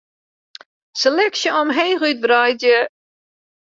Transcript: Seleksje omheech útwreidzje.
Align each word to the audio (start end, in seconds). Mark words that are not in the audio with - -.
Seleksje 1.01 1.49
omheech 1.61 2.01
útwreidzje. 2.09 2.79